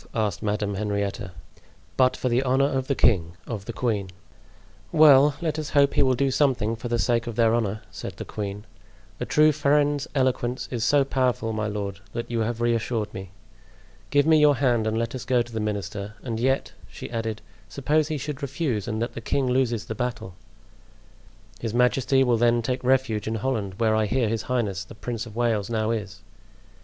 [0.15, 1.31] asked Madame Henrietta.
[1.95, 4.09] "But for the honor of the king—of the queen."
[4.91, 8.17] "Well, let us hope he will do something for the sake of their honor," said
[8.17, 8.65] the queen.
[9.19, 13.29] "A true friend's eloquence is so powerful, my lord, that you have reassured me.
[14.09, 17.43] Give me your hand and let us go to the minister; and yet," she added,
[17.69, 20.33] "suppose he should refuse and that the king loses the battle?"
[21.59, 25.27] "His majesty will then take refuge in Holland, where I hear his highness the Prince
[25.27, 26.21] of Wales now is."